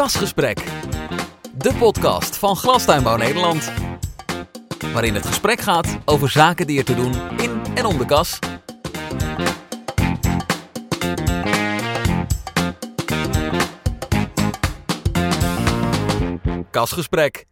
[0.00, 0.64] Kasgesprek.
[1.54, 3.72] De podcast van Glastuinbouw Nederland.
[4.92, 8.38] Waarin het gesprek gaat over zaken die er te doen in en om de kas.
[16.70, 17.49] Kasgesprek.